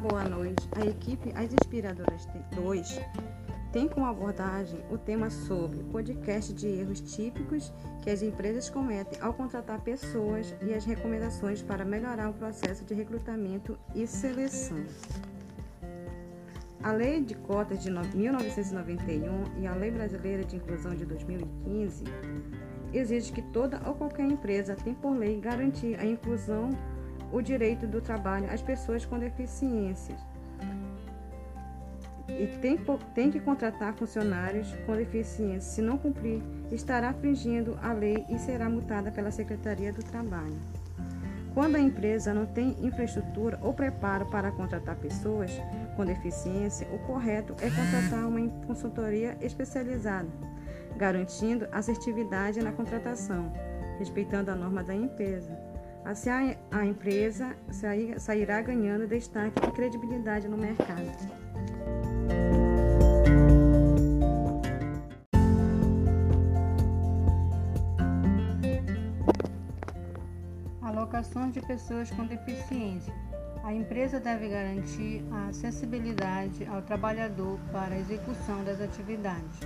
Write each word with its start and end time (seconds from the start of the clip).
boa 0.00 0.24
noite. 0.24 0.66
A 0.72 0.86
equipe 0.86 1.30
As 1.34 1.52
Inspiradoras 1.52 2.26
2 2.54 3.00
tem 3.70 3.86
como 3.86 4.06
abordagem 4.06 4.80
o 4.90 4.96
tema 4.96 5.28
sobre 5.28 5.84
podcast 5.84 6.52
de 6.54 6.66
erros 6.66 7.00
típicos 7.02 7.70
que 8.02 8.08
as 8.08 8.22
empresas 8.22 8.70
cometem 8.70 9.20
ao 9.20 9.34
contratar 9.34 9.80
pessoas 9.82 10.54
e 10.62 10.72
as 10.72 10.86
recomendações 10.86 11.62
para 11.62 11.84
melhorar 11.84 12.30
o 12.30 12.32
processo 12.32 12.82
de 12.84 12.94
recrutamento 12.94 13.78
e 13.94 14.06
seleção. 14.06 14.82
A 16.82 16.92
Lei 16.92 17.20
de 17.20 17.34
Cotas 17.34 17.82
de 17.82 17.90
1991 17.90 19.60
e 19.60 19.66
a 19.66 19.74
Lei 19.74 19.90
Brasileira 19.90 20.44
de 20.44 20.56
Inclusão 20.56 20.94
de 20.94 21.04
2015 21.04 22.04
exige 22.92 23.32
que 23.32 23.42
toda 23.42 23.80
ou 23.86 23.94
qualquer 23.94 24.24
empresa 24.24 24.74
tem 24.74 24.94
por 24.94 25.14
lei 25.14 25.38
garantir 25.38 26.00
a 26.00 26.06
inclusão, 26.06 26.70
o 27.32 27.40
direito 27.40 27.86
do 27.86 28.00
trabalho 28.00 28.50
às 28.50 28.62
pessoas 28.62 29.04
com 29.04 29.18
deficiências 29.18 30.18
e 32.38 32.46
tem, 32.58 32.78
tem 33.14 33.30
que 33.30 33.40
contratar 33.40 33.94
funcionários 33.94 34.72
com 34.86 34.94
deficiência. 34.94 35.60
Se 35.60 35.82
não 35.82 35.98
cumprir, 35.98 36.42
estará 36.70 37.10
infringindo 37.10 37.78
a 37.82 37.92
lei 37.92 38.24
e 38.28 38.38
será 38.38 38.68
multada 38.68 39.10
pela 39.10 39.30
Secretaria 39.30 39.92
do 39.92 40.02
Trabalho. 40.02 40.56
Quando 41.52 41.74
a 41.76 41.80
empresa 41.80 42.32
não 42.32 42.46
tem 42.46 42.76
infraestrutura 42.80 43.58
ou 43.60 43.74
preparo 43.74 44.26
para 44.26 44.52
contratar 44.52 44.96
pessoas 44.96 45.50
com 45.96 46.06
deficiência, 46.06 46.86
o 46.92 46.98
correto 47.00 47.54
é 47.60 47.68
contratar 47.68 48.26
uma 48.26 48.48
consultoria 48.66 49.36
especializada, 49.40 50.28
garantindo 50.96 51.66
assertividade 51.72 52.62
na 52.62 52.70
contratação, 52.70 53.52
respeitando 53.98 54.52
a 54.52 54.54
norma 54.54 54.84
da 54.84 54.94
empresa. 54.94 55.69
Assim, 56.04 56.30
a 56.70 56.84
empresa 56.84 57.56
sairá 58.18 58.60
ganhando 58.62 59.06
destaque 59.06 59.64
e 59.64 59.70
credibilidade 59.70 60.48
no 60.48 60.56
mercado. 60.56 61.06
Alocações 70.82 71.54
de 71.54 71.60
pessoas 71.60 72.10
com 72.10 72.26
deficiência. 72.26 73.14
A 73.62 73.72
empresa 73.72 74.18
deve 74.18 74.48
garantir 74.48 75.22
a 75.30 75.48
acessibilidade 75.48 76.64
ao 76.66 76.82
trabalhador 76.82 77.58
para 77.70 77.94
a 77.94 77.98
execução 77.98 78.64
das 78.64 78.80
atividades. 78.80 79.60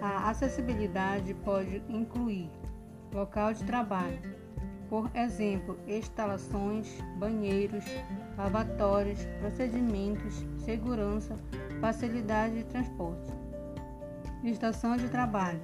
A 0.00 0.30
acessibilidade 0.30 1.34
pode 1.34 1.82
incluir 1.88 2.50
local 3.12 3.52
de 3.52 3.64
trabalho, 3.64 4.20
por 4.88 5.10
exemplo, 5.14 5.78
instalações, 5.86 6.98
banheiros, 7.18 7.84
lavatórios, 8.36 9.20
procedimentos, 9.40 10.44
segurança, 10.58 11.36
facilidade 11.80 12.56
de 12.56 12.64
transporte. 12.64 13.32
Estação 14.42 14.96
de 14.96 15.08
trabalho. 15.08 15.60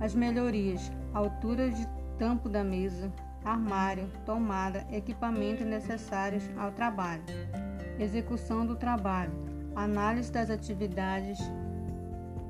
As 0.00 0.14
melhorias: 0.14 0.90
altura 1.12 1.70
de 1.70 1.86
tampo 2.18 2.48
da 2.48 2.64
mesa, 2.64 3.12
armário, 3.44 4.08
tomada, 4.24 4.86
equipamentos 4.90 5.66
necessários 5.66 6.48
ao 6.56 6.72
trabalho. 6.72 7.22
Execução 7.98 8.64
do 8.64 8.76
trabalho. 8.76 9.32
Análise 9.74 10.32
das 10.32 10.50
atividades, 10.50 11.38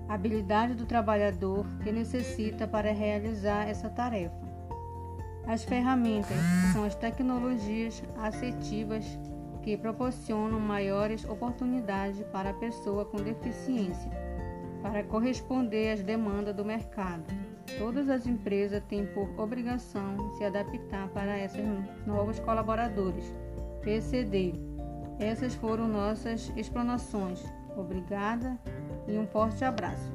habilidade 0.09 0.75
do 0.75 0.87
trabalhador 0.87 1.67
que 1.83 1.93
necessita 1.93 2.67
para 2.67 2.93
realizar 2.93 3.69
essa 3.69 3.91
tarefa. 3.91 4.49
As 5.49 5.65
ferramentas 5.65 6.37
são 6.75 6.85
as 6.85 6.95
tecnologias 6.95 8.03
assertivas 8.19 9.19
que 9.63 9.79
proporcionam 9.79 10.61
maiores 10.61 11.25
oportunidades 11.25 12.23
para 12.31 12.51
a 12.51 12.55
pessoa 12.55 13.07
com 13.07 13.17
deficiência, 13.17 14.11
para 14.83 15.03
corresponder 15.05 15.93
às 15.93 16.03
demandas 16.03 16.55
do 16.55 16.67
mercado. 16.67 17.25
Todas 17.79 18.11
as 18.11 18.27
empresas 18.27 18.83
têm 18.91 19.07
por 19.07 19.27
obrigação 19.41 20.35
se 20.37 20.45
adaptar 20.45 21.09
para 21.09 21.39
esses 21.43 21.65
novos 22.07 22.39
colaboradores. 22.41 23.33
PCD. 23.81 24.53
Essas 25.19 25.55
foram 25.55 25.89
nossas 25.89 26.53
explanações. 26.57 27.43
Obrigada 27.75 28.59
e 29.07 29.17
um 29.17 29.27
forte 29.27 29.65
abraço. 29.65 30.13